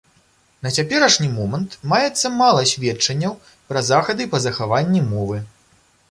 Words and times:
На 0.67 0.69
цяперашні 0.75 1.27
момант 1.33 1.75
маецца 1.91 2.31
мала 2.37 2.63
сведчанняў 2.71 3.33
пра 3.73 3.83
захады 3.91 4.27
па 4.33 4.39
захаванні 4.47 5.01
мовы. 5.13 5.37